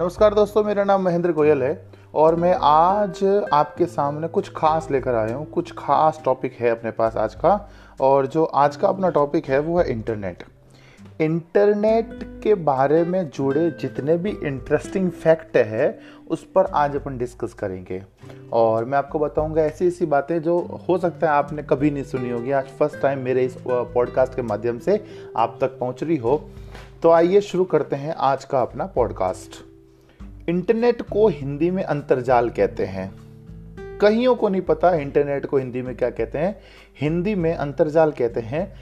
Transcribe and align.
नमस्कार 0.00 0.34
दोस्तों, 0.34 0.62
मेरा 0.64 0.82
नाम 0.84 1.02
महेंद्र 1.02 1.32
गोयल 1.32 1.62
है 1.62 1.90
और 2.14 2.34
मैं 2.34 2.52
आज 2.62 3.22
आपके 3.52 3.86
सामने 3.86 4.28
कुछ 4.28 4.50
खास 4.56 4.86
लेकर 4.90 5.14
आया 5.14 5.36
हूँ। 5.36 5.46
कुछ 5.46 5.72
खास 5.78 6.20
टॉपिक 6.24 6.52
है 6.60 6.70
अपने 6.70 6.90
पास 6.90 7.16
आज 7.16 7.34
का 7.34 7.70
और 8.00 8.26
जो 8.26 8.44
आज 8.44 8.76
का 8.76 8.88
अपना 8.88 9.10
टॉपिक 9.10 9.48
है 9.48 9.58
वो 9.58 9.78
है 9.78 9.90
इंटरनेट 9.92 10.44
इंटरनेट 11.20 12.40
के 12.44 12.54
बारे 12.54 13.02
में 13.04 13.30
जुड़े 13.30 13.70
जितने 13.70 14.16
भी 14.16 14.30
इंटरेस्टिंग 14.30 15.10
फैक्ट 15.10 15.56
है, 15.56 15.98
उस 16.30 16.46
पर 16.54 16.64
आज 16.64 16.96
अपन 16.96 17.18
डिस्कस 17.18 17.54
करेंगे। 17.54 18.02
और 18.52 18.84
मैं 18.84 18.98
आपको 18.98 19.18
बताऊँगा 19.18 19.62
ऐसी 19.62 19.86
ऐसी 19.86 20.06
बातें 20.06 20.40
जो 20.42 20.58
हो 20.88 20.98
सकता 20.98 21.26
है 21.26 21.32
आपने 21.32 21.62
कभी 21.62 21.90
नहीं 21.90 22.04
सुनी 22.04 22.30
होगी। 22.30 22.50
आज 22.50 22.68
फ़र्स्ट 22.78 23.00
टाइम 23.02 23.18
मेरे 23.18 23.44
इस 23.44 23.56
पॉडकास्ट 23.68 24.34
के 24.34 24.42
माध्यम 24.42 24.78
से 24.78 25.04
आप 25.36 25.58
तक 25.60 25.78
पहुँच 25.78 26.02
रही 26.02 26.16
हो। 26.16 26.42
तो 27.02 27.10
आइए 27.10 27.40
शुरू 27.40 27.64
करते 27.64 27.96
हैं 27.96 28.14
आज 28.14 28.44
का 28.44 28.62
अपना 28.62 28.86
पॉडकास्ट 28.86 29.66
इंटरनेट 30.48 31.02
को 31.02 31.28
हिंदी 31.28 31.70
में 31.70 31.84
अंतरजाल 31.84 32.50
कहते 32.50 32.84
हैं। 32.84 33.14
कईयों 34.00 34.34
को 34.34 34.48
नहीं 34.48 34.62
पता 34.62 34.94
इंटरनेट 34.94 35.46
को 35.46 35.56
हिंदी 35.56 35.82
में 35.82 35.96
क्या 35.96 36.10
कहते 36.10 36.38
हैं। 36.38 36.60
हिंदी 37.00 37.34
में 37.34 37.54
अंतरजाल 37.54 38.12
कहते 38.12 38.40
हैं, 38.40 38.72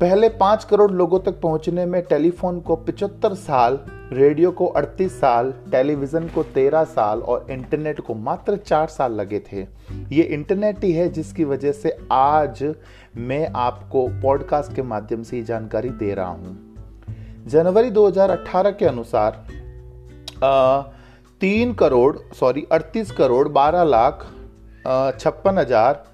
पहले 0.00 0.28
पाँच 0.28 0.64
करोड़ 0.64 0.92
लोगों 0.92 1.20
तक 1.20 1.40
पहुँचने 1.40 1.86
में 1.86 2.02
टेलीफोन 2.02 2.60
को 2.60 2.76
पिचहत्तर 2.76 3.34
साल, 3.34 3.78
रेडियो 4.12 4.50
को 4.50 4.66
38 4.66 5.20
साल, 5.20 5.54
टेलीविज़न 5.70 6.28
को 6.28 6.42
13 6.42 6.84
साल 6.84 7.20
और 7.20 7.46
इंटरनेट 7.50 8.00
को 8.00 8.14
मात्र 8.14 8.56
चार 8.56 8.86
साल 8.86 9.12
लगे 9.12 9.40
थे। 9.40 9.66
ये 10.12 10.22
इंटरनेट 10.22 10.84
ही 10.84 10.92
है 10.92 11.08
जिसकी 11.08 11.44
वजह 11.44 11.72
से 11.72 11.98
आज 12.12 12.74
मैं 13.16 13.52
आपको 13.56 14.08
पॉडकास्ट 14.22 14.76
के 14.76 14.82
माध्यम 14.82 15.22
से 15.22 15.36
ये 15.36 15.42
जानकारी 15.42 15.88
दे 15.88 16.14
रहा 16.14 16.28
हूँ। 16.28 16.76
जनवरी 17.46 17.90
2018 17.90 18.70
के 18.70 18.84
अनुसार 18.84 19.46
तीन 21.40 21.72
करोड़ 21.74 22.16
सॉरी 22.34 22.66
अड़तीस 22.72 23.10
करोड़, 23.10 23.48
बारह 23.48 23.84
लाख 23.84 24.26
छप्पन 25.20 25.58
हज़ार 25.58 26.04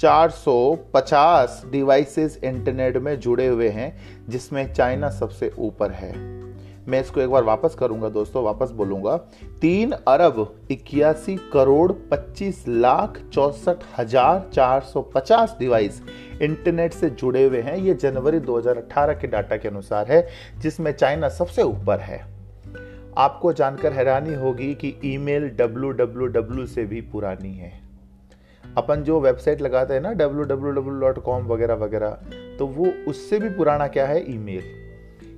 450 0.00 1.62
डिवाइसेस 1.70 2.38
इंटरनेट 2.44 2.96
में 2.96 3.18
जुड़े 3.20 3.46
हुए 3.46 3.68
हैं, 3.68 3.96
जिसमें 4.28 4.72
चाइना 4.72 5.10
सबसे 5.10 5.50
ऊपर 5.58 5.90
है। 5.92 6.12
मैं 6.88 7.00
इसको 7.00 7.20
एक 7.20 7.30
बार 7.30 7.42
वापस 7.44 7.74
करूँगा 7.78 8.08
दोस्तों, 8.08 8.42
वापस 8.44 8.70
बोलूँगा। 8.70 9.16
तीन 9.60 9.92
अरब 9.92 10.66
इक्यासी 10.70 11.36
करोड़ 11.52 11.92
पच्चीस 12.10 12.64
लाख 12.68 13.20
चौसठ 13.32 13.84
हज़ार 13.98 14.50
चार 14.54 14.80
सौ 14.82 15.02
पचास 15.14 15.56
डिवाइस 15.58 16.02
इंटरनेट 16.42 16.92
से 16.92 17.10
जुड़े 17.10 17.44
हुए 17.44 17.60
हैं। 17.60 17.76
ये 17.76 17.94
जनवरी 17.94 18.40
2018 18.40 19.20
के 19.20 19.26
डाटा 19.26 19.56
के 19.56 19.68
अनुसार 19.68 20.12
है, 20.12 20.26
जिसमें 20.58 20.92
चाइना 20.92 21.28
सबसे 21.30 21.62
ऊपर 21.62 22.00
है। 22.00 22.20
आपको 23.18 23.52
जानकर 23.52 23.92
हैरानी 23.92 24.34
होगी 24.34 24.74
कि 24.74 24.94
ईमेल 25.04 25.48
डब्ल्यू 25.50 26.66
से 26.66 26.84
भी 26.84 27.00
पुरानी 27.12 27.52
है। 27.54 27.72
अपन 28.64 29.02
जो 29.02 29.20
वेबसाइट 29.20 29.60
लगाते 29.60 29.94
हैं 29.94 30.00
ना, 30.00 30.12
डब्ल्यू 30.12 30.44
वगैरह 31.46 31.74
वगैरह 31.76 32.10
तो 32.58 32.66
वो 32.68 32.92
उससे 33.08 33.38
भी 33.38 33.48
पुराना 33.48 33.86
क्या 33.88 34.06
है? 34.06 34.24
ईमेल। 34.32 34.62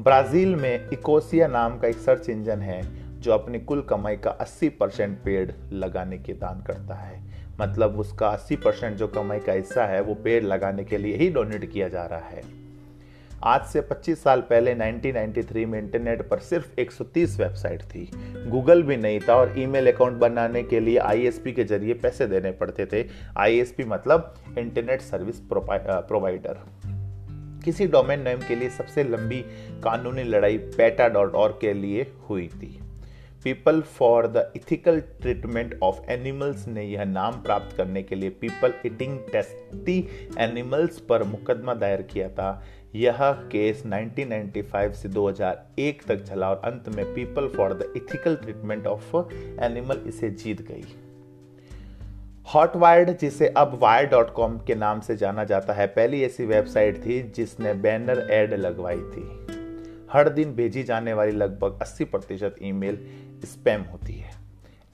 ब्राज़ील 0.00 0.56
में 0.56 0.88
इकोसिया 0.92 1.46
नाम 1.46 1.78
का 1.78 1.88
एक 1.88 1.94
सर्च 1.94 2.28
इंजन 2.28 2.58
है, 2.58 2.82
जो 3.20 3.32
अपनी 3.32 3.60
कुल 3.60 3.80
कमाई 3.80 4.16
का 4.16 4.38
80 4.38 4.68
परसेंट 4.68 5.22
पेड़ 5.22 5.50
लगाने 5.72 6.18
के 6.18 6.32
दान 6.32 6.62
करता 6.62 6.94
है। 6.94 7.32
मतलब 7.60 7.98
उसका 7.98 8.28
80 8.28 8.56
परसेंट 8.56 8.96
जो 8.96 9.08
कमाई 9.08 9.38
का 9.38 9.52
हिस्सा 9.52 9.84
है, 9.84 10.00
वो 10.00 10.14
पेड़ 10.14 10.44
लगाने 10.44 10.84
के 10.84 10.98
लिए 10.98 11.16
ही 11.16 11.30
डोनेट 11.30 11.72
किया 11.72 11.88
जा 11.88 12.06
रहा 12.06 12.18
है। 12.18 12.61
आज 13.44 13.64
से 13.64 13.80
25 13.80 14.22
साल 14.22 14.40
पहले 14.40 14.74
1993 14.74 15.64
में 15.66 15.78
इंटरनेट 15.78 16.28
पर 16.28 16.38
सिर्फ़ 16.38 16.80
130 16.80 17.38
वेबसाइट 17.40 17.82
थी। 17.82 18.10
गूगल 18.48 18.82
भी 18.82 18.96
नहीं 18.96 19.20
था 19.20 19.34
और 19.34 19.54
ईमेल 19.58 19.92
अकाउंट 19.92 20.18
बनाने 20.18 20.62
के 20.62 20.80
लिए 20.80 20.98
आईएसपी 20.98 21.52
के 21.52 21.64
ज़रिए 21.64 21.94
पैसे 21.94 22.26
देने 22.26 22.50
पड़ते 22.50 22.86
थे। 22.86 23.04
आईएसपी 23.38 23.84
मतलब 23.84 24.34
इंटरनेट 24.58 25.00
सर्विस 25.00 25.40
प्रोवाइडर। 25.52 26.58
किसी 27.64 27.86
डोमेन 27.86 28.22
नेम 28.22 28.38
के 28.38 28.54
लिए 28.54 28.70
सबसे 28.70 29.04
लंबी 29.04 29.40
कानूनी 29.84 30.22
लड़ाई 30.22 30.58
पेटा 30.58 31.08
डॉट 31.08 31.34
और 31.34 31.58
के 31.60 31.72
लिए 31.72 32.06
हुई 32.30 32.46
थी। 32.46 32.78
People 33.44 33.80
for 33.80 34.26
the 34.26 34.52
Ethical 34.56 35.00
Treatment 35.00 35.78
of 35.82 36.10
Animals 36.10 36.66
ने 36.68 36.82
यह 36.82 37.04
नाम 37.04 37.42
प्राप्त 37.42 37.76
करने 37.76 38.02
के 38.02 38.14
लिए 38.14 38.30
पीपल 38.30 38.74
इटिंग 38.86 39.18
टेस्टी 39.32 39.98
एनिमल्स 40.38 40.98
पर 40.98 41.22
मुकदमा 41.22 41.74
दायर 41.74 42.02
किया 42.02 42.28
था। 42.28 42.62
यह 42.94 43.16
केस 43.22 43.82
1995 43.86 44.92
से 44.92 45.08
2001 45.08 46.06
तक 46.06 46.22
चला 46.22 46.50
और 46.50 46.60
अंत 46.64 46.88
में 46.88 47.14
People 47.14 47.48
for 47.48 47.72
the 47.72 47.92
Ethical 47.96 48.36
Treatment 48.36 48.86
of 48.86 49.16
Animal 49.60 50.02
इसे 50.06 50.30
जीत 50.30 50.62
गई। 50.62 50.84
हॉटवायर्ड, 52.54 53.18
जिसे 53.18 53.48
अब 53.48 53.78
वायर 53.82 54.06
डॉट 54.06 54.32
कॉम 54.32 54.58
के 54.58 54.74
नाम 54.74 55.00
से 55.00 55.16
जाना 55.16 55.44
जाता 55.44 55.72
है, 55.72 55.86
पहली 55.86 56.22
ऐसी 56.22 56.46
वेबसाइट 56.46 57.06
थी 57.06 57.22
जिसने 57.22 57.74
बैनर 57.74 58.28
एड 58.30 58.54
लगवाई 58.54 59.00
थी। 59.00 59.46
हर 60.12 60.28
दिन 60.28 60.54
भेजी 60.54 60.82
जाने 60.82 61.12
वाली 61.12 61.32
लगभग 61.32 61.78
80 61.82 62.04
प्रतिशत 62.04 62.56
ईमेल 62.62 62.98
स्पैम 63.44 63.82
होती 63.82 64.12
है। 64.12 64.30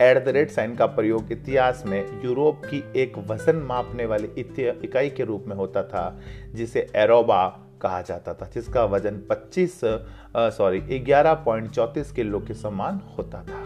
एट 0.01 0.25
द 0.25 0.29
रेट 0.29 0.51
साइन 0.51 0.75
का 0.77 0.87
प्रयोग 0.87 1.33
इतिहास 1.33 1.83
में 1.87 2.25
यूरोप 2.25 2.63
की 2.65 2.85
एक 2.97 3.19
वज़न 3.19 3.57
मापने 3.57 4.07
वाली 4.07 4.29
इकाई 4.39 5.11
के 5.11 5.25
रूप 5.25 5.45
में 5.47 5.57
होता 5.57 5.83
था, 5.83 6.21
जिसे 6.55 6.87
एरोबा 6.97 7.65
कहा 7.83 8.01
जाता 8.03 8.35
था, 8.35 8.51
जिसका 8.55 8.85
वज़न 8.85 9.17
25 9.31 9.81
सॉरी 10.37 10.81
11.34 10.81 12.13
किलो 12.13 12.41
के 12.41 12.55
समान 12.55 13.01
होता 13.19 13.43
था। 13.43 13.65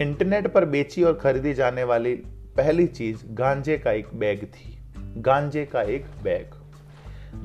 इंटरनेट 0.00 0.46
पर 0.46 0.64
बेची 0.64 1.02
और 1.02 1.14
खरीदी 1.14 1.54
जाने 1.54 1.84
वाली 1.84 2.14
पहली 2.56 2.86
चीज़ 2.86 3.26
गांजे 3.26 3.78
का 3.78 3.92
एक 3.92 4.08
बैग 4.14 4.44
थी। 4.44 4.78
गांजे 4.98 5.64
का 5.64 5.82
एक 5.82 6.06
bag. 6.22 6.50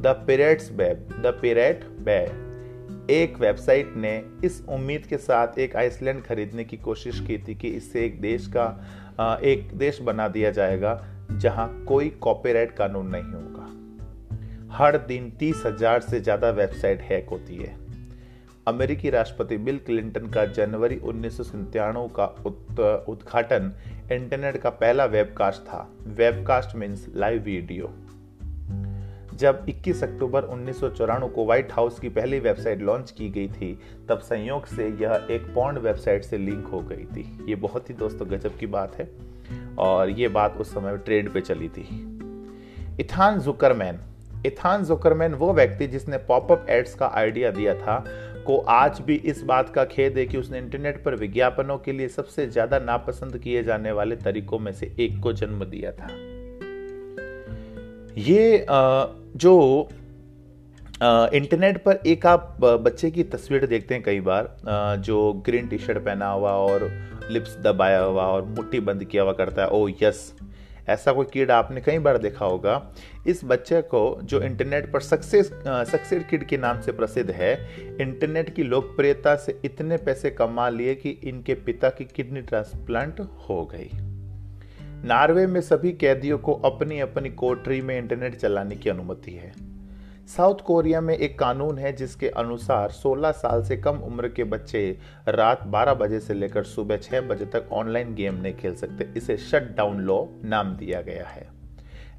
The 0.02 0.08
pirates 0.28 0.72
bag. 0.72 0.98
The 0.98 1.38
pirate 1.42 1.84
bag. 1.84 3.10
एक 3.10 3.38
वेबसाइट 3.40 3.94
ने 3.96 4.24
इस 4.44 4.64
उम्मीद 4.70 5.06
के 5.06 5.18
साथ 5.18 5.60
एक 5.60 5.76
आइसलैंड 5.76 6.24
खरीदने 6.24 6.64
की 6.64 6.78
कोशिश 6.78 7.20
की 7.20 7.38
थी 7.38 7.56
कि 7.56 7.68
इससे 7.68 8.06
एक 8.06 8.22
देश 8.22 8.48
का 8.48 9.38
एक 9.44 9.72
देश 9.74 10.02
बना 10.02 10.28
दिया 10.28 10.52
जाएगा, 10.52 11.06
जहाँ 11.32 11.84
कोई 11.88 12.10
कॉपीराइट 12.10 12.72
कानून 12.72 13.08
नहीं 13.08 13.24
होगा। 13.24 13.66
हर 14.80 14.98
दिन 14.98 15.30
तीस 15.30 15.64
हज़ार 15.66 16.02
से 16.02 16.20
ज़्यादा 16.20 16.50
वेबसाइट 16.50 17.02
हैक 17.02 17.30
होती 17.30 17.56
है। 17.56 17.76
अमेरिकी 18.68 19.10
राष्ट्रपति 19.10 19.58
बिल 19.58 19.78
क्लिंटन 19.86 20.28
का 20.28 20.46
जनवरी 20.48 20.98
उन्नीस 21.04 21.38
का 22.16 22.26
उद्घाटन 23.08 23.72
इंटरनेट 24.12 24.58
का 24.58 24.70
पहला 24.70 25.06
वेबकास्ट 25.06 25.62
था, 25.62 25.82
वेबकास्ट 26.08 26.76
मीन्स 26.76 27.06
लाइव 27.16 27.42
वीडियो। 27.44 27.90
जब 29.36 29.66
21 29.70 30.04
अक्टूबर 30.04 30.44
उन्नीस 30.46 30.80
को 30.84 31.46
व्हाइट 31.46 31.72
हाउस 31.72 32.00
की 32.00 32.10
पहली 32.10 32.40
वेबसाइट 32.40 32.82
लॉन्च 32.82 33.12
की 33.12 33.30
गई 33.30 33.48
थी, 33.50 33.78
तब 34.10 34.20
संयोग 34.20 34.66
से 34.68 34.88
यह 35.02 35.28
एक 35.32 35.54
पॉन्ड 35.56 35.80
वेबसाइट 35.80 36.24
से 36.24 36.38
लिंक 36.38 36.68
हो 36.68 36.80
गई 36.82 37.06
थी। 37.08 37.26
ये 37.50 37.56
बहुत 37.58 37.90
ही 37.90 37.96
दोस्तों 37.96 38.30
गजब 38.32 38.58
की 38.58 38.68
बात 38.68 38.96
है, 38.96 39.10
और 39.80 40.10
ये 40.10 40.28
बात 40.30 40.58
उस 40.58 40.74
समय 40.74 40.98
ट्रेड 40.98 41.34
पे 41.34 41.42
चली 41.42 41.70
थी। 41.70 41.88
इथान 43.00 43.40
जुकरमैन 43.40 44.00
इथान 44.46 44.84
जुकरमैन 44.84 45.34
वो 45.34 45.54
व्यक्ति 45.54 45.88
जिसने 45.88 46.18
पॉपअप 46.18 46.66
एड्स 46.70 46.96
का 46.96 47.08
आइडिया 47.08 47.52
दिया 47.52 47.74
था, 47.74 48.04
को 48.46 48.58
आज 48.58 49.02
भी 49.02 49.16
इस 49.16 49.44
बात 49.44 49.70
का 49.70 49.84
खेद 49.86 50.18
है 50.18 50.26
कि 50.26 50.38
उसने 50.38 50.58
इंटरनेट 50.58 51.04
पर 51.04 51.16
विज्ञापनों 51.16 51.78
के 51.78 51.92
लिए 51.92 52.08
सबसे 52.08 52.48
ज़्यादा 52.48 52.80
नापसंद 52.80 53.38
किए 53.38 53.64
जाने 53.64 53.92
वाले 53.92 54.16
तरीकों 54.16 54.60
में 54.60 54.72
से 54.72 54.96
एक 55.00 55.20
को 55.24 55.34
जन्म 55.34 55.66
दिया 55.66 55.92
था। 55.92 56.08
ये 58.18 58.66
जो 59.36 59.90
इंटरनेट 61.04 61.84
पर 61.84 62.00
एक 62.08 62.26
आप 62.26 62.58
बच्चे 62.62 63.12
की 63.12 63.24
तस्वीर 63.24 63.66
देखते 63.66 63.94
हैं 63.96 64.04
कई 64.04 64.20
बार 64.20 64.56
जो 65.00 65.34
ग्रीन 65.46 65.68
टी 65.68 65.78
शर्ट 65.78 65.98
पहना 65.98 66.30
हुआ 66.30 66.52
और 66.52 66.90
लिप्स 67.32 67.58
दबाया 67.58 68.00
हुआ 68.00 68.24
और 68.24 68.44
मुट्ठी 68.44 68.80
बंद 68.80 69.04
किया 69.04 69.24
हुआ 69.24 69.34
करता 69.34 69.62
है 69.62 69.70
ओ 69.70 69.88
यस 70.04 70.34
ऐसा 70.90 71.12
कोई 71.12 71.26
किड 71.26 71.52
आपने 71.52 71.82
कई 71.82 72.00
बार 72.00 72.18
देखा 72.18 72.46
होगा। 72.46 72.94
इस 73.28 73.42
बच्चे 73.46 73.82
को 73.82 74.20
जो 74.24 74.42
इंटरनेट 74.42 74.92
पर 74.94 75.00
सक्सेस 75.00 75.52
सक्सेस 75.68 76.24
किड 76.30 76.48
के 76.48 76.58
नाम 76.58 76.82
से 76.82 76.92
प्रसिद्ध 76.92 77.30
है, 77.32 77.54
इंटरनेट 78.02 78.54
की 78.56 78.64
लोकप्रियता 78.64 79.36
से 79.36 79.60
इतने 79.66 79.98
पैसे 79.98 80.30
कमा 80.32 80.70
लिए 80.70 80.96
कि 80.96 81.10
इनके 81.10 81.54
पिता 81.54 81.90
की 81.90 82.06
किडनी 82.06 82.42
ट्रांसप्लांट 82.42 83.20
हो 83.20 83.66
गई। 83.66 83.90
नॉर्वे 85.06 85.48
में 85.48 85.62
सभी 85.62 85.92
कैदियों 85.92 86.38
को 86.38 86.54
अपनी 86.54 87.00
अपनी 87.00 87.30
कोठरी 87.30 87.82
में 87.82 87.98
इंटरनेट 87.98 88.36
चलाने 88.36 88.76
की 88.76 88.90
अनुमति 88.90 89.32
है। 89.32 89.69
साउथ 90.38 90.56
कोरिया 90.56 91.02
में 91.02 91.18
एक 91.18 91.40
कानून 91.40 91.78
है 91.78 91.94
जिसके 91.94 92.30
अनुसार 92.30 92.92
16 92.92 93.32
साल 93.32 93.64
से 93.64 93.78
कम 93.78 93.98
उम्र 93.98 94.28
के 94.28 94.44
बच्चे 94.44 94.98
रात 95.28 95.64
12 95.68 95.94
बजे 95.94 96.20
से 96.20 96.34
लेकर 96.34 96.64
सुबह 96.64 96.98
6 96.98 97.22
बजे 97.22 97.46
तक 97.46 97.70
ऑनलाइन 97.72 98.14
गेम 98.16 98.36
नहीं 98.36 98.54
खेल 98.54 98.76
सकते। 98.76 99.10
इसे 99.18 99.38
शट 99.38 99.76
डाउन 99.76 100.02
लॉ 100.02 100.26
नाम 100.44 100.76
दिया 100.76 101.02
गया 101.02 101.28
है। 101.28 101.48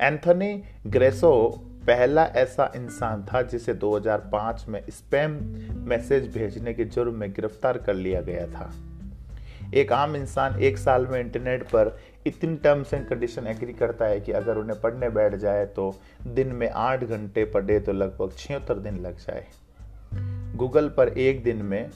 एंथनी 0.01 0.63
ग्रेसो 0.87 1.49
पहला 1.87 2.25
ऐसा 2.25 2.73
इंसान 2.77 3.25
था 3.25 3.43
जिसे 3.43 3.75
2005 3.75 4.65
में 4.69 4.83
स्पैम 4.91 5.39
मैसेज 5.89 6.35
भेजने 6.35 6.75
के 6.75 6.85
जुर्म 6.85 7.15
में 7.15 7.33
गिरफ़्तार 7.33 7.79
कर 7.79 7.95
लिया 7.95 8.21
गया 8.21 8.47
था। 8.47 8.71
एक 9.75 9.93
आम 9.93 10.17
इंसान 10.17 10.61
एक 10.61 10.79
साल 10.79 11.07
में 11.07 11.21
इंटरनेट 11.21 11.63
पर 11.63 11.99
इतनी 12.27 12.57
टर्म्स 12.57 12.93
एंड 12.95 13.07
कंडीशन 13.09 13.47
एग्री 13.47 13.73
करता 13.73 14.05
है 14.05 14.21
कि 14.21 14.33
अगर 14.33 14.57
उन्हें 14.57 14.81
पढ़ने 14.81 15.09
बैठ 15.11 15.35
जाए 15.35 15.65
तो 15.67 15.95
दिन 16.27 16.53
में 16.53 16.69
आठ 16.71 17.05
घंटे 17.05 17.45
पढ़े 17.45 17.79
तो 17.81 17.93
लगभग 17.93 18.33
छिहत्तर 18.39 18.79
दिन 18.79 18.97
लग 18.97 19.19
जाए। 19.19 19.47
गूगल 20.57 20.89
पर 20.89 21.09
एक 21.09 21.43
दिन 21.45 21.63
में 21.63 21.91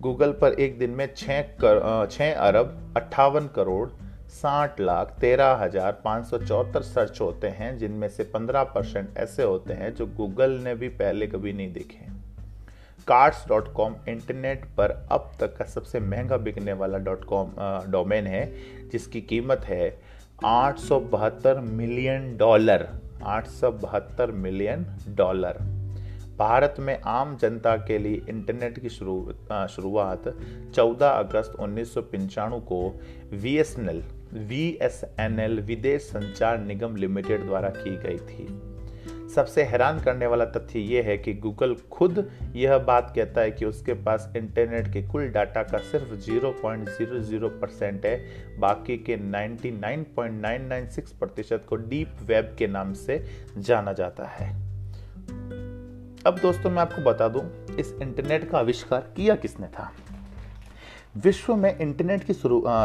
गूगल 0.00 0.32
पर 0.32 0.52
एक 0.52 0.78
दिन 0.78 0.90
में 0.90 1.08
छः 1.16 1.40
कर, 1.60 2.06
छः 2.10 2.34
अरब 2.34 2.94
अट्ठावन 2.96 3.46
करोड़ 3.46 3.88
साठ 4.30 4.80
लाख 4.80 5.16
तेरह 5.20 5.52
हज़ार 5.54 5.92
पाँच 6.04 6.26
सौ 6.26 6.38
चौहत्तर 6.38 6.82
सर्च 6.82 7.20
होते 7.20 7.48
हैं 7.48 7.76
जिनमें 7.78 8.08
से 8.08 8.24
पंद्रह 8.24 8.64
परसेंट 8.64 9.16
ऐसे 9.18 9.42
होते 9.42 9.74
हैं 9.74 9.94
जो 9.94 10.06
गूगल 10.06 10.50
ने 10.64 10.74
भी 10.74 10.88
पहले 10.88 11.26
कभी 11.26 11.52
नहीं 11.52 11.72
देखे। 11.72 12.06
कार्ड्स 13.08 13.44
डॉट 13.48 13.72
कॉम 13.74 13.94
इंटरनेट 14.08 14.64
पर 14.76 14.90
अब 15.12 15.30
तक 15.40 15.56
का 15.56 15.64
सबसे 15.64 16.00
महँगा 16.00 16.36
बिकने 16.36 16.72
वाला 16.72 16.98
डॉट 16.98 17.24
कॉम 17.24 17.52
डोमेन 17.90 18.26
है, 18.26 18.44
जिसकी 18.92 19.20
कीमत 19.20 19.64
है 19.64 19.98
आठ 20.44 20.78
सौ 20.78 21.00
बहत्तर 21.00 21.60
मिलियन 21.60 22.36
डॉलर। 22.36 22.88
आठ 23.24 23.46
सौ 23.46 23.70
बहत्तर 23.72 24.32
मिलियन 24.32 24.86
डॉलर। 25.08 25.58
भारत 26.38 26.74
में 26.78 26.98
आम 27.00 27.36
जनता 27.36 27.76
के 27.76 27.98
लिए 27.98 28.20
इंटरनेट 28.28 28.78
की 28.78 28.88
शुरू 28.88 29.34
शुरुआत 29.70 30.28
14 30.74 31.08
अगस्त 31.08 31.56
उन्नीस 31.60 31.94
को 31.98 32.80
V 33.32 33.56
S 33.56 33.74
N 33.78 33.88
L 33.88 34.02
V 34.48 34.66
S 34.82 35.04
N 35.20 35.40
L 35.40 35.60
Videsh 35.60 36.02
Sanchar 36.02 36.58
Nigam 36.58 36.96
limited 36.96 37.44
द्वारा 37.46 37.68
की 37.68 37.96
गई 37.96 38.18
थी। 38.18 38.46
सबसे 39.38 39.62
हैरान 39.62 40.00
करने 40.00 40.26
वाला 40.26 40.44
तथ्य 40.44 40.78
यह 40.78 41.04
है 41.04 41.18
कि 41.18 41.34
गूगल 41.34 41.74
खुद 41.74 42.30
यह 42.54 42.78
बात 42.78 43.12
कहता 43.16 43.40
है 43.40 43.50
कि 43.50 43.64
उसके 43.64 43.92
पास 43.94 44.32
इंटरनेट 44.36 44.92
के 44.92 45.02
कुल 45.02 45.28
डाटा 45.28 45.62
का 45.62 45.78
सिर्फ़ 45.78 46.14
0.00 46.14 47.48
परसेंट 47.60 48.06
है, 48.06 48.24
बाकी 48.58 48.96
के 48.96 49.16
99.996 49.16 51.12
प्रतिशत 51.12 51.64
को 51.68 51.76
डीप 51.76 52.10
वेब 52.22 52.54
के 52.58 52.66
नाम 52.66 52.92
से 52.92 53.24
जाना 53.58 53.92
जाता 53.92 54.24
है। 54.24 54.54
अब 56.26 56.38
दोस्तों 56.42 56.70
मैं 56.70 56.82
आपको 56.82 57.02
बता 57.02 57.28
दूँ, 57.28 57.76
इस 57.76 57.94
इंटरनेट 58.02 58.50
का 58.50 58.58
आविष्कार 58.58 59.00
किया 59.16 59.34
किसने 59.34 59.66
था? 59.66 59.92
विश्व 61.16 61.56
में 61.56 61.78
इंटरनेट 61.78 62.24
की 62.24 62.32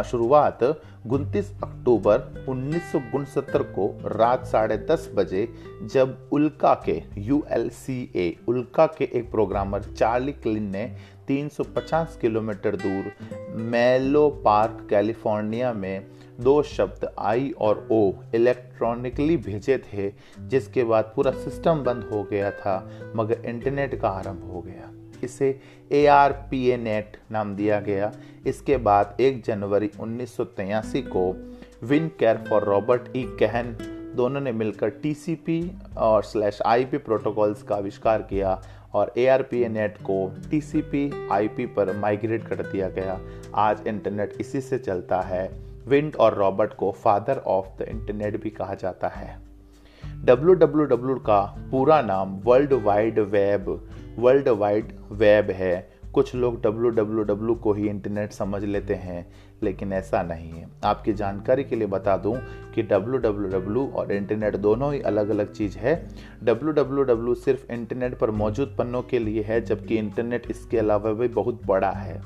शुरुआत 0.10 0.64
उनतीस 1.12 1.52
अक्टूबर 1.64 2.46
उन्नीस 2.50 2.92
को 2.96 4.00
रात 4.06 4.46
साढ़े 4.46 4.78
दस 4.78 5.12
बजे, 5.16 5.48
जब 5.84 6.30
उल्का 6.32 6.74
के 6.86 7.02
यूएलसीए 7.18 8.36
उल्का 8.48 8.86
के 8.86 9.10
एक 9.14 9.32
प्रोग्रामर 9.32 9.84
चार्ली 9.84 10.32
क्लिन 10.32 10.64
ने 10.64 10.86
350 11.28 12.18
किलोमीटर 12.22 12.76
दूर 12.76 13.12
मेलो 13.56 14.30
पार्क, 14.30 14.88
कैलिफ़ोर्निया 14.90 15.74
में 15.74 16.08
दो 16.40 16.62
शब्द 16.64 17.10
आई 17.20 17.52
और 17.52 17.88
ओ 17.92 18.14
इलेक्ट्रॉनिकली 18.36 19.38
भेजे 19.38 19.78
थे, 19.78 20.12
जिसके 20.40 20.84
बाद 20.84 21.14
पूरा 21.16 21.32
सिस्टम 21.32 21.84
बंद 21.84 22.04
हो 22.04 22.24
गया 22.24 22.52
था, 22.52 22.90
मगर 23.16 23.46
इंटरनेट 23.46 24.00
का 24.02 24.10
आरंभ 24.10 24.52
हो 24.54 24.62
गया। 24.62 24.92
इसे 25.24 25.60
A 25.92 26.06
R 26.06 26.32
P 26.52 26.66
A 26.70 26.78
net 26.78 27.18
नाम 27.32 27.56
दिया 27.56 27.80
गया। 27.80 28.12
इसके 28.48 28.78
बाद 28.78 29.18
1 29.22 29.44
जनवरी 29.46 29.90
उन्नीस 30.00 30.38
को 31.08 31.32
विन 31.88 32.08
केयर 32.20 32.38
फॉर 32.50 32.64
रॉबर्ट 32.64 33.16
ई 33.18 33.24
कहन 33.40 33.76
दोनों 34.16 34.42
ने 34.42 34.52
मिलकर 34.52 34.90
टीसीपी 34.90 35.60
और 35.98 36.24
स्लैश 36.24 36.62
आई 36.66 36.86
प्रोटोकॉल्स 36.86 37.64
का 37.64 37.76
आविष्कार 37.76 38.22
किया 38.22 38.62
और 38.94 39.14
A 39.18 39.26
R 39.28 39.42
P 39.42 39.62
A 39.62 39.68
net 39.68 39.98
को 39.98 40.18
T 40.52 40.62
C 40.62 40.82
P 40.82 41.30
I 41.32 41.48
P 41.48 41.66
पर 41.66 41.96
माइग्रेट 41.98 42.44
कर 42.44 42.56
दिया 42.56 42.90
गया। 42.90 43.20
आज 43.56 43.88
इंटरनेट 43.88 44.34
इसी 44.40 44.62
से 44.62 44.78
चलता 44.78 45.22
है। 45.22 45.48
विंड 45.88 46.16
और 46.16 46.34
रॉबर्ट 46.34 46.74
को 46.74 46.92
फादर 46.92 47.38
ऑफ़ 47.48 47.68
द 47.80 47.86
इंटरनेट 47.90 48.42
भी 48.44 48.50
कहा 48.50 48.74
जाता 48.74 49.08
है। 49.08 49.38
डब्ल्यू 50.26 50.54
डब्ल्यू 50.54 50.86
डब्ल्यू 50.86 51.16
का 51.16 51.42
पूरा 51.72 52.02
नाम 52.02 52.40
world 52.44 52.74
wide 52.74 53.20
web 53.20 53.66
world 54.20 54.50
wide 54.50 54.94
web 55.12 55.50
है 55.52 55.90
कुछ 56.14 56.36
लोग 56.36 56.62
डब्ल्यू 56.62 57.56
को 57.56 57.74
ही 57.74 57.88
इंटरनेट 57.88 58.32
समझ 58.32 58.64
लेते 58.64 58.94
हैं 58.94 59.26
लेकिन 59.64 59.94
ऐसा 59.94 60.24
नहीं 60.24 60.50
है 60.52 60.68
आपकी 60.84 61.14
जानकारी 61.14 61.64
के 61.64 61.76
लिए 61.76 61.88
बता 61.88 62.18
दूँ 62.18 62.36
कि 62.76 62.84
डब्ल्यू 62.84 63.88
और 63.88 64.12
इंटरनेट 64.12 64.56
दोनों 64.56 64.94
ही 64.94 65.02
अलग 65.02 65.30
अलग 65.30 65.54
चीज़ 65.54 65.78
है 65.78 66.10
डब्ल्यू 66.44 67.36
सिर्फ़ 67.36 67.72
इंटरनेट 67.72 68.18
पर 68.18 68.32
मौजूद 68.32 68.76
पन्नों 68.78 69.02
के 69.02 69.20
लिए 69.20 69.44
है 69.44 69.62
जबकि 69.62 69.98
इंटरनेट 69.98 70.48
इसके 70.52 70.78
अलावा 70.78 71.14
भी 71.14 71.28
बहुत 71.28 71.66
बड़ा 71.66 71.92
है 71.92 72.22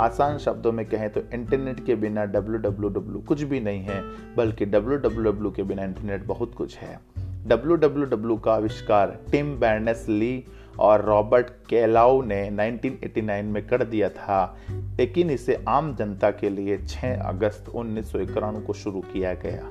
आसान 0.00 0.38
शब्दों 0.38 0.72
में 0.72 0.86
कहें 0.86 1.10
तो 1.10 1.20
इंटरनेट 1.34 1.84
के 1.86 1.94
बिना 1.94 2.24
डब्ल्यू 2.24 3.20
कुछ 3.20 3.42
भी 3.42 3.60
नहीं 3.60 3.80
है 3.80 4.02
बल्कि 4.36 4.64
डब्ल्यू 4.64 5.50
के 5.50 5.62
बिना 5.62 5.84
इंटरनेट 5.84 6.24
बहुत 6.24 6.54
कुछ 6.54 6.78
है 6.78 7.00
डब्ल्यू 7.46 8.36
का 8.36 8.52
आविष्कार 8.52 9.18
टिम 9.30 9.56
बैरनेस 9.58 10.06
ली 10.08 10.44
और 10.80 11.04
रॉबर्ट 11.04 11.50
केलाउ 11.68 12.22
ने 12.22 12.42
1989 12.50 13.42
में 13.44 13.66
कर 13.66 13.84
दिया 13.84 14.08
था, 14.08 14.56
लेकिन 14.70 15.30
इसे 15.30 15.64
आम 15.68 15.94
जनता 15.94 16.30
के 16.30 16.50
लिए 16.50 16.78
6 16.78 17.22
अगस्त 17.26 17.68
उन्नीस 17.68 18.12
को 18.66 18.72
शुरू 18.72 19.00
किया 19.12 19.34
गया। 19.34 19.70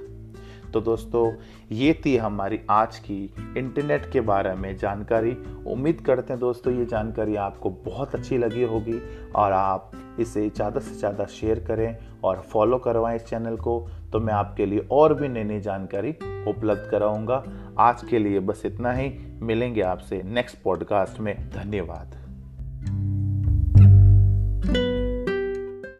तो 0.73 0.79
दोस्तों, 0.81 1.31
ये 1.71 1.93
थी 2.05 2.15
हमारी 2.17 2.59
आज 2.69 2.97
की 2.99 3.33
इंटरनेट 3.57 4.09
के 4.11 4.21
बारे 4.21 4.53
में 4.53 4.75
जानकारी। 4.77 5.35
उम्मीद 5.67 6.01
करते 6.01 6.33
हैं 6.33 6.39
दोस्तों, 6.39 6.73
ये 6.73 6.85
जानकारी 6.85 7.35
आपको 7.35 7.69
बहुत 7.85 8.15
अच्छी 8.15 8.37
लगी 8.37 8.63
होगी 8.63 8.99
और 9.35 9.51
आप 9.51 9.91
इसे 10.19 10.49
ज़्यादा 10.49 10.79
से 10.79 10.95
ज़्यादा 10.95 11.25
शेयर 11.25 11.59
करें 11.59 11.97
और 12.23 12.41
फॉलो 12.51 12.77
करवाएँ 12.77 13.15
इस 13.15 13.25
चैनल 13.25 13.55
को। 13.57 13.79
तो 14.15 14.19
मैं 14.19 14.33
आपके 14.33 14.65
लिए 14.65 14.87
और 14.91 15.13
भी 15.13 15.27
नई 15.27 15.43
नई 15.43 15.59
जानकारी 15.59 16.09
उपलब्ध 16.47 16.87
कराऊँगा। 16.91 17.43
आज 17.79 18.03
के 18.03 18.19
लिए 18.19 18.39
बस 18.39 18.61
इतना 18.65 18.91
ही। 18.91 19.13
मिलेंगे 19.41 19.81
आपसे 19.81 20.21
नेक्स्ट 20.25 20.57
पॉडकास्ट 20.63 21.19
में। 21.19 21.49
धन्यवाद। 21.49 22.24